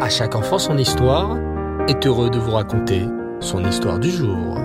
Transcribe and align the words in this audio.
À 0.00 0.08
chaque 0.08 0.34
enfant 0.34 0.58
son 0.58 0.76
histoire 0.76 1.38
est 1.88 2.04
heureux 2.04 2.28
de 2.28 2.38
vous 2.38 2.50
raconter 2.50 3.06
son 3.40 3.64
histoire 3.64 4.00
du 4.00 4.10
jour. 4.10 4.58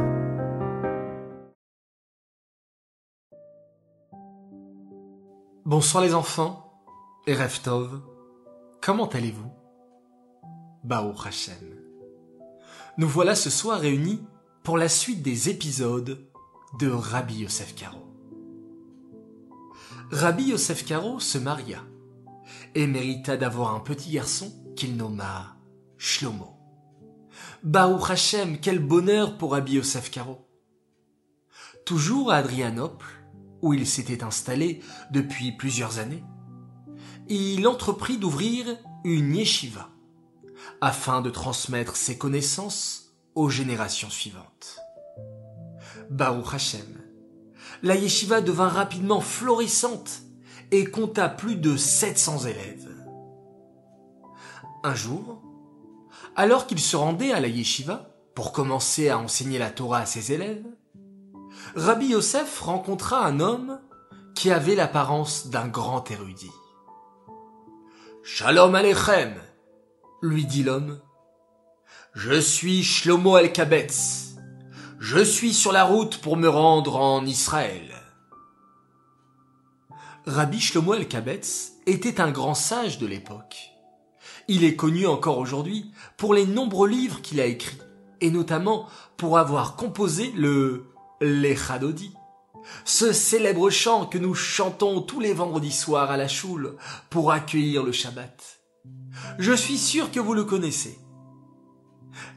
Bonsoir 5.65 6.04
les 6.04 6.15
enfants 6.15 6.73
et 7.28 7.36
Reftov, 7.36 8.02
comment 8.81 9.07
allez-vous? 9.07 9.52
Bao 10.84 11.14
Hashem. 11.23 11.80
Nous 12.98 13.07
voilà 13.07 13.36
ce 13.36 13.52
soir 13.52 13.80
réunis 13.80 14.25
pour 14.64 14.80
la 14.80 14.89
suite 14.89 15.21
des 15.21 15.50
épisodes 15.50 16.27
de 16.80 16.89
Rabbi 16.89 17.41
Yosef 17.41 17.75
Karo. 17.75 18.00
Rabbi 20.11 20.46
Yosef 20.46 20.84
Karo 20.86 21.20
se 21.20 21.38
maria 21.38 21.84
et 22.73 22.88
mérita 22.88 23.38
d'avoir 23.38 23.75
un 23.75 23.80
petit 23.80 24.09
garçon 24.09 24.52
qu'il 24.80 24.96
nomma 24.96 25.57
Shlomo. 25.97 26.56
Baou 27.64 28.00
Hashem, 28.01 28.61
quel 28.61 28.79
bonheur 28.79 29.38
pour 29.38 29.52
Rabbi 29.52 29.74
Yosef. 29.74 30.10
Toujours 31.86 32.31
à 32.31 32.38
Adrianople, 32.38 33.05
où 33.61 33.73
il 33.73 33.86
s'était 33.86 34.23
installé 34.23 34.81
depuis 35.11 35.52
plusieurs 35.52 36.00
années, 36.00 36.23
il 37.28 37.67
entreprit 37.67 38.17
d'ouvrir 38.17 38.78
une 39.03 39.36
yeshiva 39.36 39.89
afin 40.80 41.22
de 41.22 41.30
transmettre 41.30 41.97
ses 41.97 42.17
connaissances 42.17 43.14
aux 43.36 43.50
générations 43.50 44.09
suivantes. 44.09 44.80
Baruch 46.09 46.53
Hashem, 46.53 47.02
la 47.83 47.95
yeshiva 47.95 48.39
devint 48.39 48.69
rapidement 48.69 49.19
florissante 49.19 50.22
et 50.72 50.86
compta 50.86 51.27
plus 51.27 51.58
de 51.58 51.75
700 51.75 52.45
élèves. 52.45 52.89
Un 54.83 54.95
jour, 54.95 55.42
alors 56.36 56.66
qu'il 56.66 56.80
se 56.80 56.95
rendait 56.95 57.33
à 57.33 57.39
la 57.39 57.49
yeshiva 57.49 58.16
pour 58.33 58.53
commencer 58.53 59.09
à 59.09 59.19
enseigner 59.19 59.59
la 59.59 59.72
Torah 59.72 59.99
à 59.99 60.05
ses 60.05 60.31
élèves, 60.31 60.66
Rabbi 61.75 62.08
Yosef 62.08 62.61
rencontra 62.61 63.25
un 63.25 63.41
homme 63.41 63.81
qui 64.35 64.52
avait 64.52 64.75
l'apparence 64.75 65.47
d'un 65.47 65.67
grand 65.67 66.09
érudit. 66.09 66.52
Shalom 68.23 68.73
Aleichem, 68.73 69.35
lui 70.22 70.45
dit 70.45 70.63
l'homme. 70.63 71.02
Je 72.13 72.39
suis 72.39 72.83
Shlomo 72.83 73.38
El-Kabetz. 73.38 74.35
Je 75.00 75.23
suis 75.23 75.53
sur 75.53 75.73
la 75.73 75.83
route 75.83 76.17
pour 76.22 76.38
me 76.38 76.47
rendre 76.47 76.95
en 76.95 77.25
Israël. 77.25 77.94
Rabbi 80.25 80.59
Shlomo 80.59 80.94
El-Kabetz 80.94 81.73
était 81.85 82.22
un 82.22 82.31
grand 82.31 82.53
sage 82.53 82.97
de 82.97 83.07
l'époque. 83.07 83.72
Il 84.52 84.64
est 84.64 84.75
connu 84.75 85.05
encore 85.05 85.38
aujourd'hui 85.38 85.92
pour 86.17 86.33
les 86.33 86.47
nombreux 86.47 86.89
livres 86.89 87.22
qu'il 87.22 87.39
a 87.39 87.45
écrits, 87.45 87.78
et 88.19 88.31
notamment 88.31 88.88
pour 89.16 89.38
avoir 89.38 89.75
composé 89.75 90.31
le 90.36 90.88
l'Echadodi, 91.22 92.11
ce 92.83 93.14
célèbre 93.14 93.69
chant 93.69 94.08
que 94.08 94.17
nous 94.17 94.33
chantons 94.33 95.02
tous 95.02 95.19
les 95.19 95.33
vendredis 95.33 95.72
soirs 95.72 96.09
à 96.09 96.17
la 96.17 96.28
choule 96.28 96.78
pour 97.11 97.31
accueillir 97.31 97.83
le 97.83 97.91
Shabbat. 97.91 98.59
Je 99.38 99.53
suis 99.53 99.78
sûr 99.78 100.09
que 100.09 100.19
vous 100.19 100.33
le 100.33 100.45
connaissez. 100.45 100.97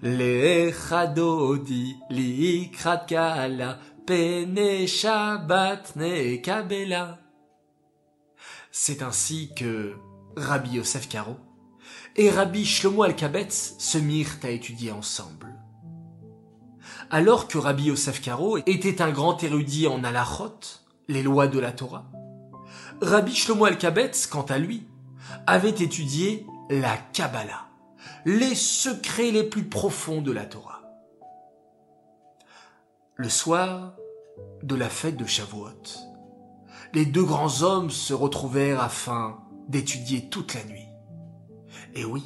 L'Echadodi 0.02 1.96
likrat 2.10 3.06
kala 3.08 3.78
pene 4.06 4.86
Shabbat 4.86 5.96
ne. 5.96 7.14
C'est 8.70 9.00
ainsi 9.00 9.54
que 9.56 9.94
Rabbi 10.36 10.72
Yosef 10.72 11.08
Karo 11.08 11.38
et 12.16 12.30
Rabbi 12.30 12.64
Shlomo 12.64 13.02
Al-Kabetz 13.04 13.74
se 13.78 13.98
mirent 13.98 14.38
à 14.42 14.50
étudier 14.50 14.92
ensemble. 14.92 15.54
Alors 17.10 17.48
que 17.48 17.58
Rabbi 17.58 17.84
Yosef 17.84 18.20
Karo 18.20 18.58
était 18.58 19.02
un 19.02 19.10
grand 19.10 19.42
érudit 19.42 19.86
en 19.86 20.04
halachot, 20.04 20.58
les 21.08 21.22
lois 21.22 21.46
de 21.46 21.58
la 21.58 21.72
Torah, 21.72 22.10
Rabbi 23.00 23.34
Shlomo 23.34 23.64
Al-Kabetz, 23.64 24.26
quant 24.26 24.42
à 24.42 24.58
lui, 24.58 24.86
avait 25.46 25.70
étudié 25.70 26.46
la 26.70 26.96
Kabbalah, 27.12 27.66
les 28.24 28.54
secrets 28.54 29.30
les 29.30 29.44
plus 29.44 29.64
profonds 29.64 30.22
de 30.22 30.32
la 30.32 30.44
Torah. 30.44 30.82
Le 33.16 33.28
soir 33.28 33.94
de 34.62 34.74
la 34.74 34.88
fête 34.88 35.16
de 35.16 35.26
Shavuot, 35.26 35.82
les 36.94 37.06
deux 37.06 37.24
grands 37.24 37.62
hommes 37.62 37.90
se 37.90 38.14
retrouvèrent 38.14 38.82
afin 38.82 39.38
d'étudier 39.68 40.28
toute 40.28 40.54
la 40.54 40.64
nuit. 40.64 40.81
Et 41.94 42.04
oui, 42.04 42.22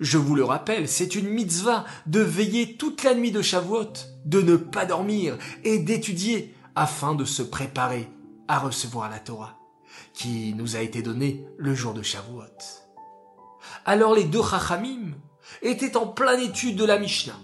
je 0.00 0.18
vous 0.18 0.34
le 0.34 0.44
rappelle, 0.44 0.88
c'est 0.88 1.14
une 1.14 1.28
mitzvah 1.28 1.84
de 2.06 2.20
veiller 2.20 2.76
toute 2.76 3.02
la 3.02 3.14
nuit 3.14 3.32
de 3.32 3.42
Shavuot, 3.42 3.92
de 4.24 4.40
ne 4.40 4.56
pas 4.56 4.86
dormir 4.86 5.36
et 5.64 5.78
d'étudier 5.78 6.54
afin 6.74 7.14
de 7.14 7.24
se 7.24 7.42
préparer 7.42 8.08
à 8.48 8.58
recevoir 8.58 9.10
la 9.10 9.18
Torah, 9.18 9.58
qui 10.14 10.54
nous 10.54 10.76
a 10.76 10.80
été 10.80 11.02
donnée 11.02 11.44
le 11.58 11.74
jour 11.74 11.94
de 11.94 12.02
Shavuot. 12.02 12.44
Alors 13.84 14.14
les 14.14 14.24
deux 14.24 14.42
Chachamim 14.42 15.12
étaient 15.62 15.96
en 15.96 16.06
pleine 16.06 16.40
étude 16.40 16.76
de 16.76 16.84
la 16.84 16.98
Mishnah. 16.98 17.38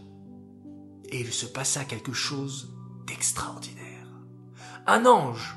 Et 1.10 1.20
il 1.20 1.32
se 1.32 1.47
passa 1.47 1.84
quelque 1.84 2.12
chose 2.12 2.74
d'extraordinaire. 3.06 4.08
Un 4.86 5.06
ange, 5.06 5.56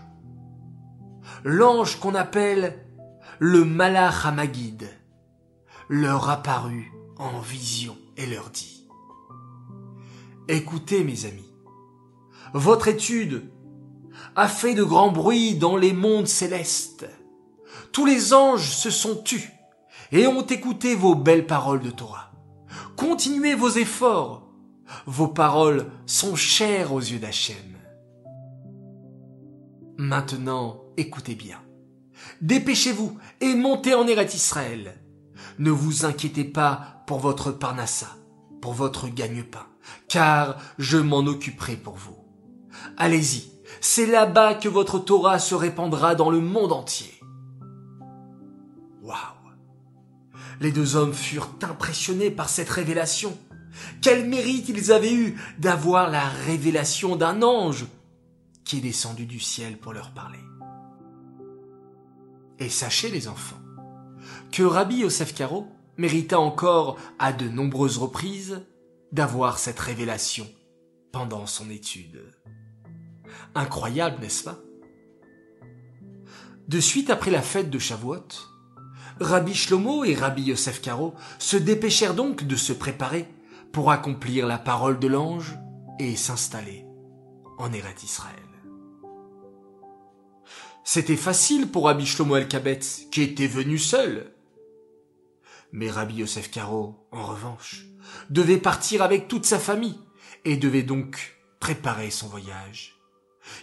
l'ange 1.43 1.99
qu'on 1.99 2.15
appelle 2.15 2.85
le 3.39 3.65
Malach 3.65 4.25
Hamagid, 4.25 4.89
leur 5.89 6.29
apparut 6.29 6.93
en 7.17 7.39
vision 7.39 7.97
et 8.15 8.27
leur 8.27 8.51
dit 8.51 8.87
Écoutez 10.47 11.03
mes 11.03 11.25
amis, 11.25 11.51
votre 12.53 12.87
étude 12.87 13.51
a 14.35 14.47
fait 14.47 14.75
de 14.75 14.83
grands 14.83 15.11
bruits 15.11 15.55
dans 15.55 15.77
les 15.77 15.93
mondes 15.93 16.27
célestes. 16.27 17.07
Tous 17.91 18.05
les 18.05 18.33
anges 18.33 18.69
se 18.69 18.91
sont 18.91 19.15
tus 19.15 19.51
et 20.11 20.27
ont 20.27 20.45
écouté 20.45 20.95
vos 20.95 21.15
belles 21.15 21.47
paroles 21.47 21.81
de 21.81 21.91
Torah. 21.91 22.31
Continuez 22.95 23.55
vos 23.55 23.69
efforts. 23.69 24.47
Vos 25.05 25.27
paroles 25.27 25.85
sont 26.05 26.35
chères 26.35 26.93
aux 26.93 26.99
yeux 26.99 27.19
d'Hachem. 27.19 27.55
Maintenant, 29.97 30.81
écoutez 30.97 31.35
bien. 31.35 31.59
Dépêchez-vous 32.41 33.17
et 33.41 33.53
montez 33.53 33.93
en 33.93 34.07
Eretz 34.07 34.33
Israël. 34.33 34.95
Ne 35.59 35.71
vous 35.71 36.05
inquiétez 36.05 36.45
pas 36.45 37.03
pour 37.05 37.19
votre 37.19 37.51
parnassa, 37.51 38.07
pour 38.61 38.73
votre 38.73 39.07
gagne-pain, 39.09 39.67
car 40.07 40.57
je 40.77 40.97
m'en 40.97 41.19
occuperai 41.19 41.75
pour 41.75 41.95
vous. 41.95 42.17
Allez-y, 42.97 43.51
c'est 43.81 44.05
là-bas 44.05 44.55
que 44.55 44.69
votre 44.69 44.99
Torah 44.99 45.37
se 45.37 45.55
répandra 45.55 46.15
dans 46.15 46.29
le 46.29 46.39
monde 46.39 46.71
entier. 46.71 47.13
Waouh 49.01 49.17
Les 50.61 50.71
deux 50.71 50.95
hommes 50.95 51.13
furent 51.13 51.51
impressionnés 51.61 52.31
par 52.31 52.49
cette 52.49 52.69
révélation. 52.69 53.37
Quel 54.01 54.27
mérite 54.27 54.69
ils 54.69 54.91
avaient 54.91 55.13
eu 55.13 55.37
d'avoir 55.57 56.09
la 56.09 56.27
révélation 56.27 57.15
d'un 57.15 57.41
ange 57.41 57.85
qui 58.63 58.77
est 58.77 58.81
descendu 58.81 59.25
du 59.25 59.39
ciel 59.39 59.77
pour 59.77 59.93
leur 59.93 60.11
parler. 60.11 60.39
Et 62.59 62.69
sachez 62.69 63.09
les 63.09 63.27
enfants, 63.27 63.58
que 64.51 64.63
Rabbi 64.63 64.97
Yosef 64.97 65.33
Karo 65.33 65.67
mérita 65.97 66.39
encore 66.39 66.97
à 67.19 67.33
de 67.33 67.47
nombreuses 67.47 67.97
reprises 67.97 68.61
d'avoir 69.11 69.59
cette 69.59 69.79
révélation 69.79 70.47
pendant 71.11 71.45
son 71.45 71.69
étude. 71.69 72.21
Incroyable, 73.55 74.21
n'est-ce 74.21 74.43
pas? 74.43 74.57
De 76.67 76.79
suite 76.79 77.09
après 77.09 77.31
la 77.31 77.41
fête 77.41 77.69
de 77.69 77.79
Shavuot, 77.79 78.27
Rabbi 79.19 79.53
Shlomo 79.53 80.03
et 80.03 80.13
Rabbi 80.13 80.43
Yosef 80.43 80.81
Karo 80.81 81.15
se 81.39 81.57
dépêchèrent 81.57 82.13
donc 82.13 82.43
de 82.45 82.55
se 82.55 82.73
préparer 82.73 83.27
pour 83.71 83.91
accomplir 83.91 84.47
la 84.47 84.57
parole 84.57 84.99
de 84.99 85.07
l'ange 85.07 85.57
et 85.99 86.15
s'installer 86.15 86.85
en 87.57 87.73
Eretz 87.73 88.03
Israël. 88.03 88.48
C'était 90.91 91.17
facile 91.17 91.69
pour 91.69 91.85
Rabbi 91.85 92.03
Shlomo 92.03 92.35
El-Kabetz, 92.35 93.05
qui 93.11 93.21
était 93.21 93.45
venu 93.45 93.77
seul. 93.77 94.33
Mais 95.71 95.87
Rabbi 95.87 96.15
Yosef 96.15 96.49
Karo, 96.49 96.95
en 97.11 97.27
revanche, 97.27 97.85
devait 98.31 98.57
partir 98.57 99.03
avec 99.03 99.27
toute 99.27 99.45
sa 99.45 99.59
famille 99.59 99.99
et 100.45 100.57
devait 100.57 100.81
donc 100.81 101.37
préparer 101.59 102.09
son 102.09 102.25
voyage. 102.25 102.99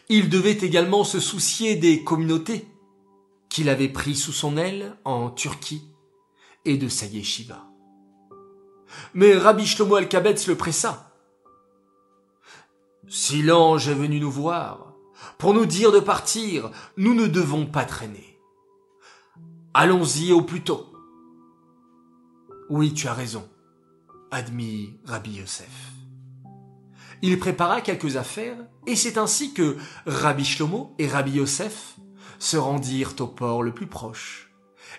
Il 0.08 0.28
devait 0.28 0.52
également 0.52 1.02
se 1.02 1.18
soucier 1.18 1.74
des 1.74 2.04
communautés 2.04 2.68
qu'il 3.48 3.70
avait 3.70 3.88
pris 3.88 4.14
sous 4.14 4.30
son 4.30 4.56
aile 4.56 4.96
en 5.04 5.30
Turquie 5.30 5.82
et 6.64 6.76
de 6.76 6.86
sa 6.86 7.06
yeshiva. 7.06 7.66
Mais 9.14 9.36
Rabbi 9.36 9.66
Shlomo 9.66 9.96
Al-Kabetz 9.96 10.46
le 10.46 10.54
pressa. 10.54 11.12
Si 13.08 13.42
l'ange 13.42 13.88
est 13.88 13.94
venu 13.94 14.20
nous 14.20 14.30
voir, 14.30 14.85
pour 15.38 15.54
nous 15.54 15.66
dire 15.66 15.92
de 15.92 16.00
partir, 16.00 16.70
nous 16.96 17.14
ne 17.14 17.26
devons 17.26 17.66
pas 17.66 17.84
traîner. 17.84 18.38
Allons-y 19.74 20.32
au 20.32 20.42
plus 20.42 20.62
tôt. 20.62 20.92
Oui, 22.68 22.94
tu 22.94 23.06
as 23.08 23.14
raison, 23.14 23.48
admit 24.30 24.98
Rabbi 25.04 25.32
Yosef. 25.32 25.92
Il 27.22 27.38
prépara 27.38 27.80
quelques 27.80 28.16
affaires, 28.16 28.58
et 28.86 28.96
c'est 28.96 29.18
ainsi 29.18 29.54
que 29.54 29.76
Rabbi 30.06 30.44
Shlomo 30.44 30.94
et 30.98 31.08
Rabbi 31.08 31.32
Yosef 31.32 31.96
se 32.38 32.56
rendirent 32.56 33.14
au 33.20 33.26
port 33.26 33.62
le 33.62 33.72
plus 33.72 33.86
proche 33.86 34.50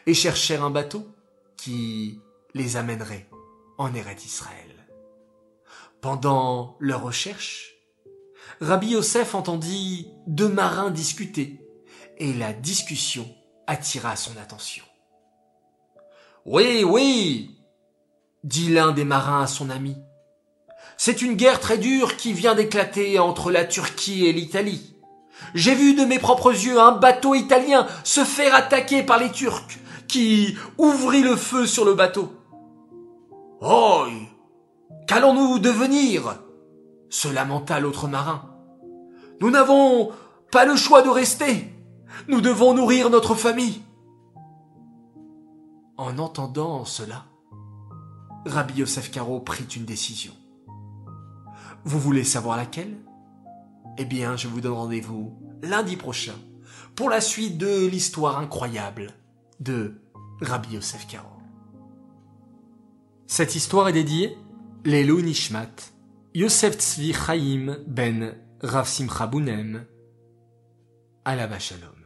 et 0.06 0.14
cherchèrent 0.14 0.64
un 0.64 0.72
bateau 0.72 1.08
qui 1.56 2.22
les 2.54 2.78
amènerait 2.78 3.30
en 3.78 3.94
Eretz 3.94 4.26
Israël. 4.26 4.88
Pendant 6.02 6.78
leur 6.80 7.04
recherche, 7.04 7.77
Rabbi 8.60 8.88
Yosef 8.90 9.36
entendit 9.36 10.08
deux 10.26 10.50
marins 10.50 10.90
discuter, 10.90 11.60
et 12.18 12.34
la 12.34 12.54
discussion 12.54 13.28
attira 13.68 14.16
son 14.16 14.32
attention. 14.38 14.84
Oui, 16.46 16.84
oui, 16.84 17.52
dit 18.44 18.70
l'un 18.70 18.94
des 18.94 19.04
marins 19.04 19.44
à 19.44 19.48
son 19.48 19.70
ami. 19.70 19.96
C'est 20.98 21.22
une 21.22 21.36
guerre 21.36 21.60
très 21.60 21.78
dure 21.78 22.18
qui 22.18 22.34
vient 22.34 22.56
d'éclater 22.56 23.20
entre 23.20 23.52
la 23.52 23.64
Turquie 23.64 24.26
et 24.26 24.34
l'Italie. 24.34 24.96
J'ai 25.54 25.76
vu 25.76 25.94
de 25.94 26.06
mes 26.06 26.18
propres 26.18 26.52
yeux 26.52 26.80
un 26.80 26.94
bateau 26.94 27.36
italien 27.36 27.86
se 28.04 28.24
faire 28.24 28.56
attaquer 28.56 29.04
par 29.04 29.20
les 29.20 29.32
Turcs, 29.32 29.78
qui 30.08 30.58
ouvrit 30.80 31.22
le 31.22 31.36
feu 31.36 31.68
sur 31.68 31.86
le 31.86 31.94
bateau. 31.94 32.34
Oh 33.62 34.06
Qu'allons-nous 35.08 35.60
devenir? 35.60 36.40
Se 37.10 37.28
lamenta 37.28 37.80
l'autre 37.80 38.08
marin. 38.08 38.42
Nous 39.42 39.50
n'avons 39.50 40.12
pas 40.52 40.66
le 40.66 40.76
choix 40.76 41.02
de 41.02 41.10
rester. 41.10 41.74
Nous 42.28 42.42
devons 42.42 42.74
nourrir 42.74 43.10
notre 43.10 43.36
famille. 43.36 43.82
En 45.98 46.18
entendant 46.18 46.86
cela, 46.86 47.26
Rabbi 48.46 48.76
Yosef 48.76 49.12
Karo 49.12 49.40
prit 49.40 49.66
une 49.76 49.86
décision. 49.86 50.34
Vous 51.84 52.00
voulez 52.00 52.24
savoir 52.24 52.58
laquelle? 52.58 52.98
Eh 53.98 54.06
bien, 54.06 54.36
je 54.38 54.48
vous 54.48 54.62
donne 54.62 54.74
rendez-vous 54.74 55.38
lundi 55.64 55.98
prochain 55.98 56.36
pour 56.96 57.10
la 57.10 57.22
suite 57.22 57.58
de 57.58 57.88
l'histoire 57.88 58.38
incroyable 58.38 59.12
de 59.60 60.02
Rabbi 60.42 60.76
Yosef 60.76 61.08
Karo. 61.08 61.30
Cette 63.26 63.56
histoire 63.56 63.90
est 63.90 63.94
dédiée 63.94 64.38
Lelo 64.86 65.22
Nishmat, 65.22 65.92
Yosef 66.40 66.78
Tzvi 66.78 67.14
Chaim 67.14 67.78
ben 67.88 68.36
Rav 68.62 68.88
Simcha 68.88 69.26
Bounem, 69.26 69.88
Shalom. 71.26 72.06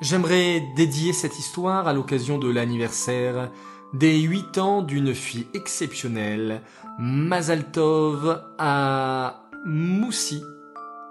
J'aimerais 0.00 0.62
dédier 0.76 1.12
cette 1.12 1.40
histoire 1.40 1.88
à 1.88 1.92
l'occasion 1.92 2.38
de 2.38 2.48
l'anniversaire 2.48 3.50
des 3.94 4.20
huit 4.20 4.58
ans 4.58 4.82
d'une 4.82 5.12
fille 5.12 5.48
exceptionnelle, 5.54 6.62
Mazaltov 7.00 8.40
à 8.60 9.50
Moussi, 9.66 10.40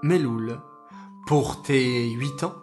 Meloul. 0.04 0.58
Pour 1.28 1.64
tes 1.64 2.12
huit 2.12 2.46
ans, 2.46 2.56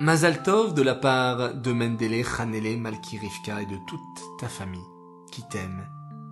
Mazaltov 0.00 0.72
de 0.72 0.80
la 0.80 0.94
part 0.94 1.52
de 1.52 1.72
Mendele, 1.72 2.24
Hanele, 2.38 2.80
Malki 2.80 3.18
Rivka 3.18 3.60
et 3.60 3.66
de 3.66 3.76
toute 3.86 4.40
ta 4.40 4.48
famille 4.48 4.80
qui 5.30 5.46
t'aime 5.50 5.86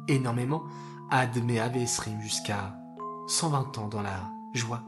énormément, 0.09 0.63
Ad 1.09 1.37
Meave 1.45 1.77
Esrim 1.77 2.21
jusqu'à 2.21 2.77
120 3.29 3.79
ans 3.79 3.87
dans 3.87 4.03
la 4.03 4.29
joie, 4.55 4.83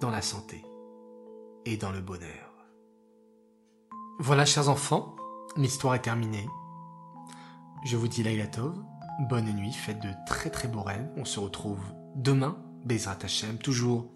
dans 0.00 0.10
la 0.10 0.22
santé 0.22 0.64
et 1.64 1.76
dans 1.76 1.90
le 1.90 2.00
bonheur. 2.00 2.54
Voilà, 4.20 4.44
chers 4.44 4.68
enfants, 4.68 5.16
l'histoire 5.56 5.96
est 5.96 6.02
terminée. 6.02 6.46
Je 7.84 7.96
vous 7.96 8.06
dis 8.06 8.22
Tov, 8.52 8.72
bonne 9.28 9.52
nuit, 9.52 9.72
faites 9.72 10.00
de 10.00 10.10
très 10.28 10.50
très 10.50 10.68
beaux 10.68 10.82
rêves. 10.82 11.10
On 11.16 11.24
se 11.24 11.40
retrouve 11.40 11.82
demain, 12.14 12.56
Bezrat 12.84 13.18
Hashem, 13.24 13.58
toujours 13.58 14.06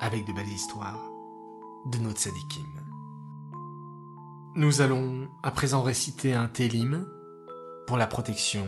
avec 0.00 0.26
de 0.26 0.32
belles 0.32 0.48
histoires 0.48 1.08
de 1.86 1.98
notre 1.98 2.18
sadikim. 2.18 2.66
Nous 4.56 4.80
allons 4.80 5.28
à 5.44 5.52
présent 5.52 5.82
réciter 5.82 6.34
un 6.34 6.48
télim 6.48 7.06
pour 7.86 7.96
la 7.96 8.08
protection 8.08 8.66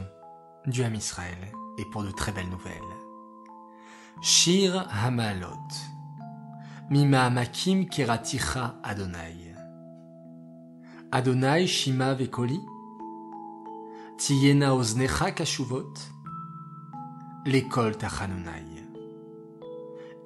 du 0.67 0.85
Ham 0.85 0.95
Israël 0.95 1.53
et 1.79 1.85
pour 1.85 2.03
de 2.03 2.11
très 2.11 2.33
belles 2.33 2.49
nouvelles. 2.49 2.81
Shir 4.21 4.87
Hamalot 4.91 5.49
Mima 6.91 7.31
Makim 7.31 7.87
Keraticha 7.87 8.77
Adonai. 8.83 9.55
Adonai 11.11 11.67
Shima 11.67 12.15
Vekoli 12.15 12.61
Tiyena 14.19 14.75
Oznecha 14.75 15.31
Kashuvot 15.33 15.93
L'école 17.47 17.97
Tachanonai. 17.97 18.85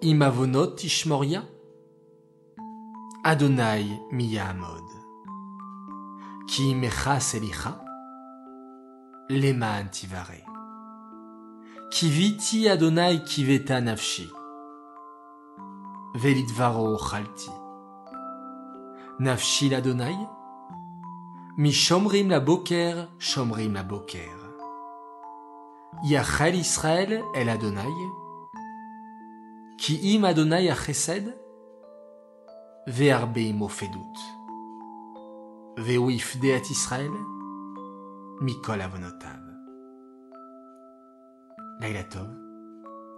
Imavonot 0.02 0.76
Ishmoria 0.84 1.44
Adonai 3.24 3.98
Miyahamod 4.12 4.84
Ki 6.48 6.74
Mecha 6.74 7.18
Selicha 7.20 7.80
Leman 9.30 9.88
Tivare 9.90 10.55
Kiviti 11.90 12.68
Adonai 12.68 13.22
Kiveta 13.24 13.80
Nafshi. 13.80 14.28
Velidvaro 16.14 16.98
Chalti. 16.98 17.50
Nafshi 19.20 19.72
Adonai 19.72 20.16
Mi 21.56 21.70
Shomrim 21.70 22.28
la 22.28 22.40
Boker 22.40 23.08
Shomrim 23.18 23.74
la 23.74 23.82
Boker. 23.84 24.36
Yachel 26.04 26.56
Israël 26.56 27.22
El 27.34 27.48
Adonai. 27.48 27.94
Ki 29.78 30.14
im 30.14 30.24
Adonai 30.24 30.68
Achesed. 30.68 31.34
Ve'arbe 32.88 33.54
Mofedut 33.54 34.16
Ve'uif 35.78 36.36
Deat 36.38 36.68
Israël. 36.68 37.12
Mikol 38.40 38.82
Avonotav 38.82 39.45
Laila 41.78 42.04
Tov, 42.04 42.28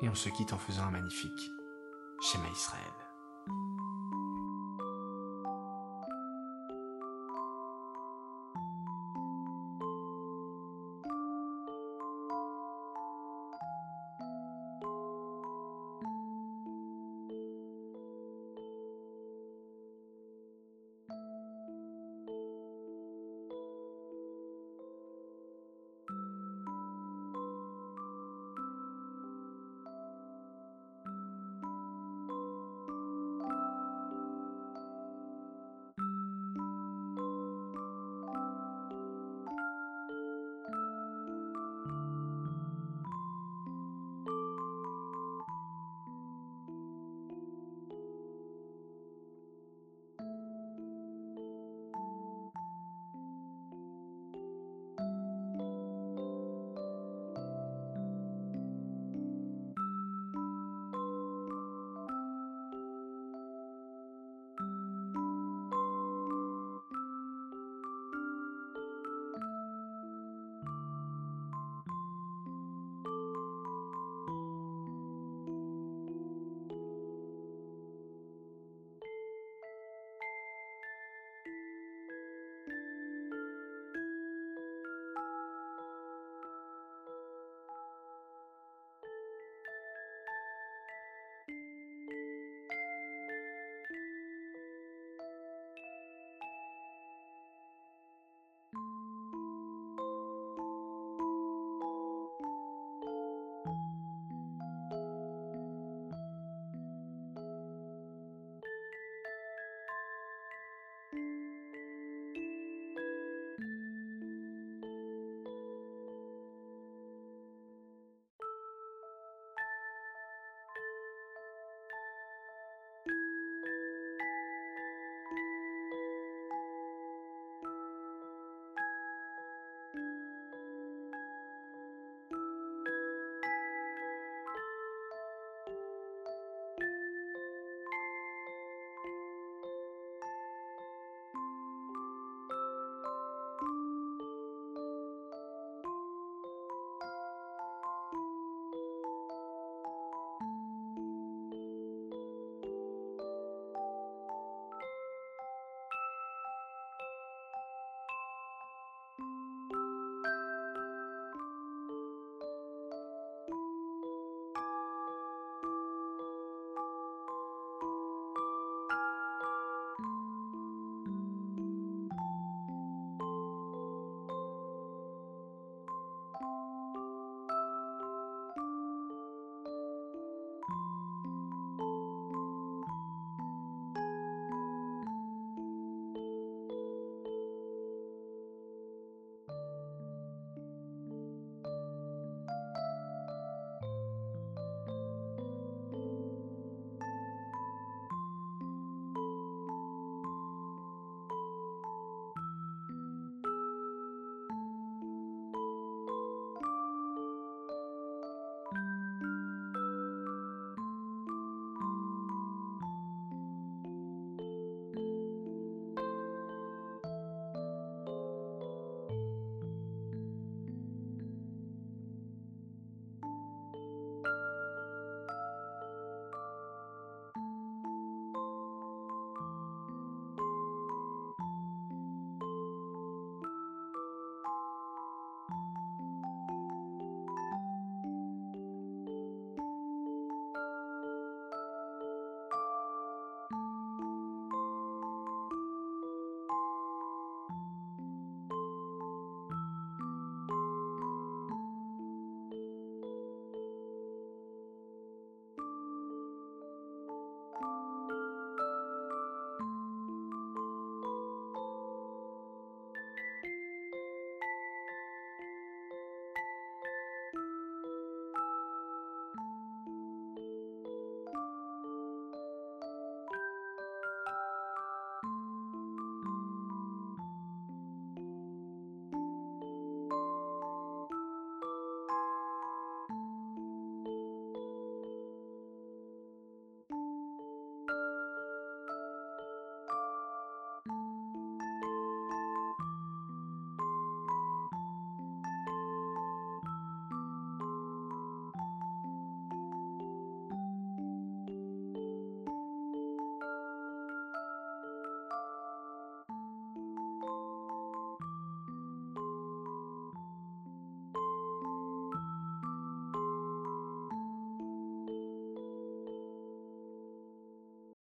et 0.01 0.09
on 0.09 0.15
se 0.15 0.29
quitte 0.31 0.53
en 0.53 0.59
faisant 0.59 0.85
un 0.85 0.91
magnifique 0.91 1.51
Shema 2.21 2.49
Israël. 2.49 2.83